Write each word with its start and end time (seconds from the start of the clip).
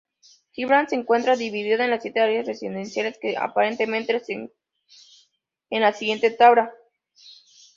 Gibraltar 0.53 0.89
se 0.89 0.95
encuentra 0.95 1.35
dividida 1.35 1.85
en 1.85 2.01
siete 2.01 2.21
áreas 2.21 2.47
residenciales, 2.47 3.19
que 3.21 3.37
aparecen 3.37 3.93
en 5.69 5.81
la 5.81 5.93
siguiente 5.93 6.31
tabla. 6.31 6.73